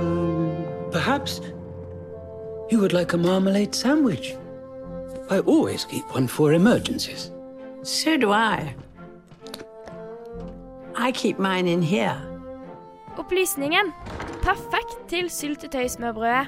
[0.00, 1.40] Um, perhaps
[2.70, 4.34] you would like a marmalade sandwich.
[5.30, 7.30] I always keep one for emergencies.
[7.82, 8.74] So do I.
[10.96, 12.16] I keep mine in here.
[13.16, 13.92] Opplysningen.
[14.42, 16.46] Perfekt til syltetøysmørbrødet.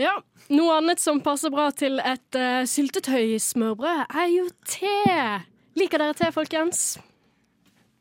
[0.00, 0.14] Ja,
[0.48, 4.94] noe annet som passer bra til et uh, syltetøysmørbrød, er jo te.
[5.78, 6.84] Liker dere te, folkens?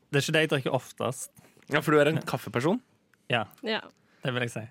[0.10, 1.32] Det er ikke det jeg drikker oftest.
[1.70, 2.80] Ja, For du er en kaffeperson?
[3.30, 3.82] Ja, Ja.
[4.24, 4.64] det vil jeg si.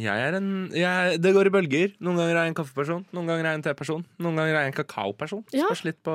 [0.00, 1.92] Jeg er en, jeg, det går i bølger.
[2.02, 4.04] Noen ganger er jeg en kaffeperson, noen ganger er jeg en teperson.
[4.22, 5.42] Noen ganger er jeg en kakaoperson.
[5.54, 5.66] Ja.
[5.66, 6.14] Spørs litt, på,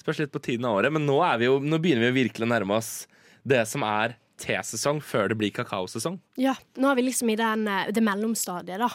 [0.00, 0.92] spørs litt på tiden av året.
[0.92, 2.92] Men nå, er vi jo, nå begynner vi virkelig å nærme oss
[3.44, 6.18] det som er tesesong før det blir kakaosesong.
[6.40, 8.90] Ja, nå er vi liksom i den, eh, det mellomstadiet, da.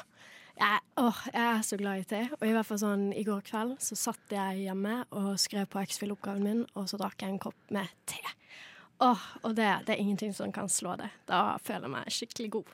[0.59, 2.19] Jeg, åh, jeg er så glad i te.
[2.35, 5.79] Og i hvert fall sånn i går kveld så satt jeg hjemme og skrev på
[5.85, 8.19] X-Fill-oppgaven min, og så drakk jeg en kopp med te.
[8.99, 11.07] Åh, og det, det er ingenting som kan slå det.
[11.29, 12.73] Da føler jeg meg skikkelig god.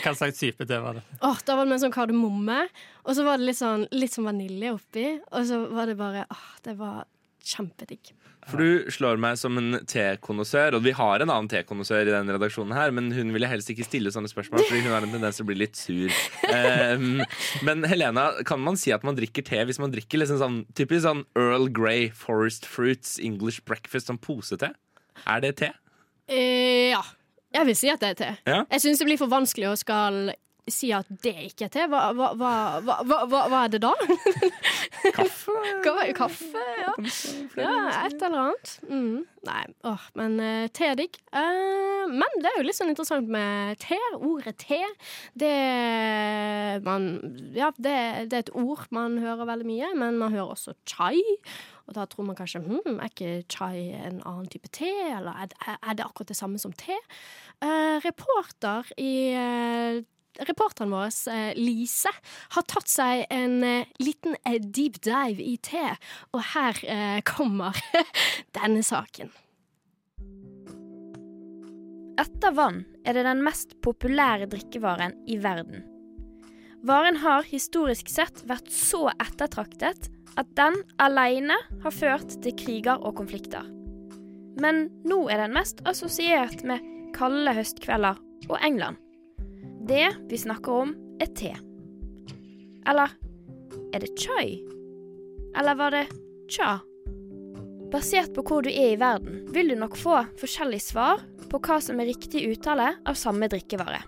[0.00, 1.02] Hva, slags type te var det?
[1.20, 2.62] Åh, Da var det med sånn kardemomme,
[3.04, 5.04] og så var det litt sånn, litt sånn vanilje oppi.
[5.36, 7.04] Og så var det bare åh, Det var
[7.44, 8.12] kjempedigg.
[8.44, 12.28] For du slår meg som en tekonnoissør, og vi har en annen tekonnoissør i den
[12.34, 15.38] redaksjonen her, men hun ville helst ikke stille sånne spørsmål, fordi hun har en tendens
[15.40, 16.12] til å bli litt sur.
[16.50, 17.22] Um,
[17.64, 21.06] men Helena, kan man si at man drikker te hvis man drikker liksom sånn typisk
[21.06, 24.74] sånn Earl Grey, Forest Fruits, English breakfast, sånn posete?
[25.24, 25.72] Er det te?
[26.28, 27.00] Uh, ja.
[27.54, 28.32] Jeg vil si at det er te.
[28.50, 28.62] Ja.
[28.76, 30.34] Jeg syns det blir for vanskelig å skal
[30.68, 31.82] si at det ikke er te.
[31.92, 32.52] Hva, hva, hva,
[32.84, 33.90] hva, hva, hva- hva er det da?
[36.16, 36.50] Kaffe?
[36.52, 37.64] Kaffe, ja.
[37.64, 38.06] ja.
[38.06, 38.74] Et eller annet.
[38.88, 39.22] Mm.
[39.44, 41.18] Nei, åh, men uh, te er digg.
[41.34, 43.98] Uh, men det er jo litt sånn interessant med te.
[44.18, 44.80] Ordet te.
[45.38, 45.54] Det
[46.84, 47.08] man
[47.56, 47.94] Ja, det,
[48.32, 51.22] det er et ord man hører veldig mye, men man hører også chai.
[51.84, 55.50] Og da tror man kanskje hm, er ikke chai en annen type te, eller er
[55.52, 56.96] det, er det akkurat det samme som te?
[57.60, 60.00] Uh, reporter i eh,
[60.38, 62.10] Reporteren vår, eh, Lise,
[62.50, 65.94] har tatt seg en eh, liten eh, deep dive i te,
[66.34, 66.80] og her
[67.28, 67.78] kommer
[68.58, 69.30] denne saken.
[72.18, 75.86] Etter vann er det den mest populære drikkevaren i verden.
[76.84, 83.16] Varen har historisk sett vært så ettertraktet at den alene har ført til kriger og
[83.22, 83.70] konflikter.
[84.60, 86.82] Men nå er den mest assosiert med
[87.16, 89.03] kalde høstkvelder og England.
[89.88, 91.52] Det vi snakker om, er te.
[92.88, 93.12] Eller
[93.92, 94.62] er det chai?
[95.58, 96.06] Eller var det
[96.50, 96.78] cha?
[97.92, 101.78] Basert på hvor du er i verden, vil du nok få forskjellige svar på hva
[101.84, 104.00] som er riktig uttale av samme drikkevare.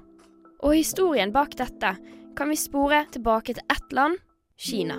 [0.64, 1.92] Og historien bak dette
[2.36, 4.18] kan vi spore tilbake til ett land
[4.56, 4.96] Kina.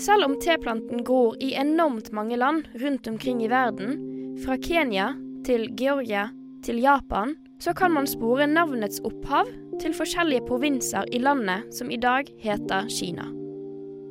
[0.00, 3.98] Selv om teplanten gror i enormt mange land rundt omkring i verden,
[4.44, 5.10] fra Kenya
[5.44, 6.28] til Georgia
[6.64, 9.48] til Japan, så kan man spore navnets opphav
[9.80, 13.28] til forskjellige provinser i landet som i dag heter Kina.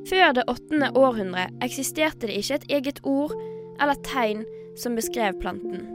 [0.08, 3.34] Før det åttende århundre eksisterte det ikke et eget ord
[3.80, 4.44] eller tegn
[4.78, 5.86] som beskrev planten.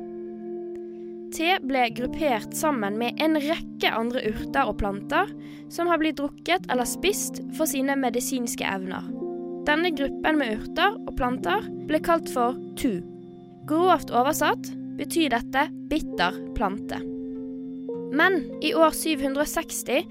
[1.36, 5.32] Te ble gruppert sammen med en rekke andre urter og planter
[5.74, 9.04] som har blitt drukket eller spist for sine medisinske evner.
[9.66, 13.02] Denne gruppen med urter og planter ble kalt for tu.
[13.68, 17.02] Grovt oversatt betyr dette bitter plante.
[18.16, 20.06] Men i år 760,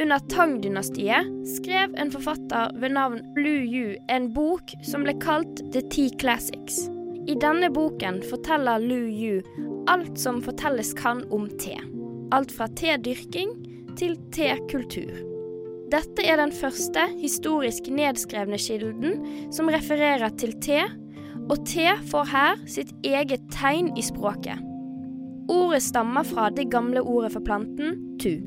[0.00, 1.26] under Tang-dynastiet,
[1.56, 6.86] skrev en forfatter ved navn Lu Yu en bok som ble kalt The Tea Classics.
[7.28, 9.42] I denne boken forteller Lu Yu
[9.92, 11.76] alt som fortelles kan om te.
[12.32, 13.52] Alt fra tedyrking
[13.98, 15.12] til tekultur.
[15.90, 19.20] Dette er den første historisk nedskrevne kilden
[19.52, 20.84] som refererer til te,
[21.50, 24.69] og te får her sitt eget tegn i språket.
[25.50, 28.38] Ordet stammer fra det gamle ordet for planten tu.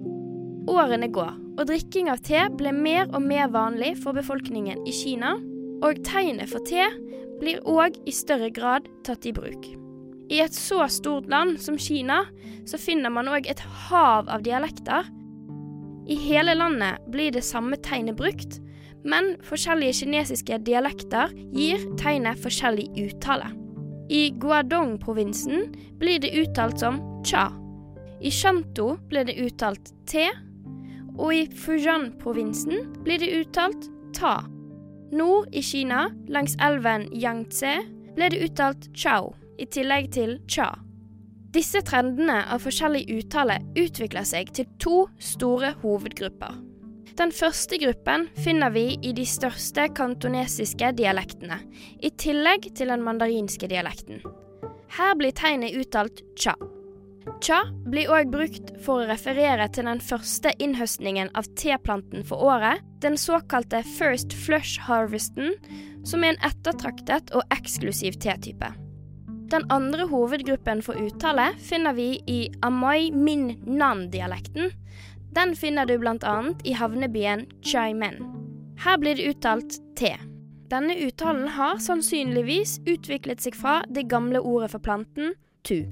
[0.71, 5.35] Årene går, og drikking av te ble mer og mer vanlig for befolkningen i Kina,
[5.83, 6.85] og tegnet for te
[7.41, 9.67] blir òg i større grad tatt i bruk.
[10.31, 12.21] I et så stort land som Kina
[12.69, 13.59] så finner man òg et
[13.89, 15.09] hav av dialekter.
[16.07, 18.61] I hele landet blir det samme tegnet brukt,
[19.03, 23.51] men forskjellige kinesiske dialekter gir tegnet forskjellig uttale.
[24.09, 27.51] I Guadong-provinsen blir det uttalt som cha.
[28.21, 30.27] I Shanto blir det uttalt te,
[31.17, 34.41] og i Fujian-provinsen blir det uttalt ta.
[35.13, 37.77] Nord i Kina, langs elven Yangtze,
[38.15, 40.71] ble det uttalt chao, i tillegg til cha.
[41.53, 46.72] Disse trendene av forskjellig uttale utvikler seg til to store hovedgrupper.
[47.13, 51.59] Den første gruppen finner vi i de største kantonesiske dialektene,
[52.01, 54.23] i tillegg til den mandarinske dialekten.
[54.97, 56.55] Her blir tegnet uttalt cha.
[57.43, 62.81] Cha blir òg brukt for å referere til den første innhøstningen av teplanten for året,
[63.05, 65.53] den såkalte first flush harvesten,
[66.03, 68.73] som er en ettertraktet og eksklusiv tetype.
[69.53, 74.71] Den andre hovedgruppen for uttale finner vi i Amai Min Nan-dialekten.
[75.33, 76.35] Den finner du bl.a.
[76.63, 78.19] i havnebyen Chaimen.
[78.83, 80.13] Her blir det uttalt T.
[80.69, 85.33] Denne uttalen har sannsynligvis utviklet seg fra det gamle ordet for planten
[85.65, 85.85] tu.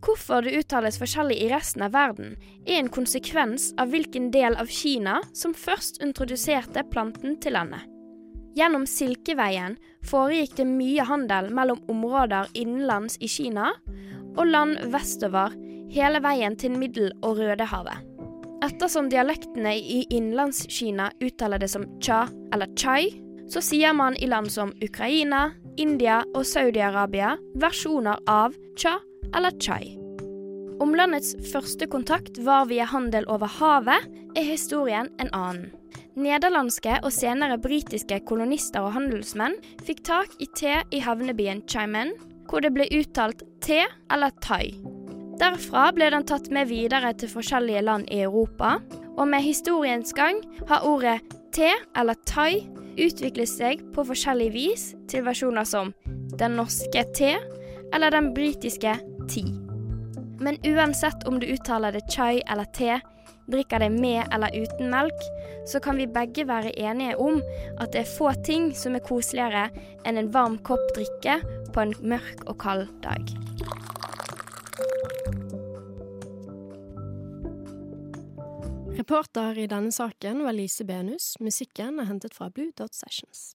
[0.00, 2.34] Hvorfor det uttales forskjellig i resten av verden,
[2.64, 7.84] er en konsekvens av hvilken del av Kina som først introduserte planten til landet.
[8.56, 13.70] Gjennom Silkeveien foregikk det mye handel mellom områder innenlands i Kina
[14.36, 15.54] og land vestover
[15.92, 18.09] hele veien til Middel- og Rødehavet.
[18.62, 23.08] Ettersom dialektene i Innlandskina uttaler det som cha eller chai,
[23.48, 28.98] så sier man i land som Ukraina, India og Saudi-Arabia versjoner av cha
[29.34, 29.96] eller chai.
[30.80, 35.70] Om landets første kontakt var via handel over havet, er historien en annen.
[36.20, 42.12] Nederlandske og senere britiske kolonister og handelsmenn fikk tak i te i havnebyen Chaimen,
[42.50, 44.74] hvor det ble uttalt te eller thai.
[45.40, 48.74] Derfra ble den tatt med videre til forskjellige land i Europa,
[49.16, 51.16] og med historiens gang har ordet
[51.56, 52.66] te eller thai
[53.00, 55.94] utviklet seg på forskjellig vis til versjoner som
[56.36, 57.32] den norske te
[57.94, 58.98] eller den britiske
[59.32, 59.46] ti.
[60.44, 62.98] Men uansett om du uttaler det chai eller te,
[63.50, 65.24] drikker det med eller uten melk,
[65.68, 67.40] så kan vi begge være enige om
[67.80, 69.70] at det er få ting som er koseligere
[70.04, 71.40] enn en varm kopp drikke
[71.72, 73.24] på en mørk og kald dag.
[79.00, 81.32] Reporter i denne saken var Lise Benus.
[81.40, 83.46] Musikken er hentet fra Blue Dot Sessions.